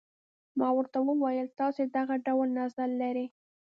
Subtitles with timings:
[0.59, 3.27] ما ورته وویل تاسي دغه ډول نظر لرئ.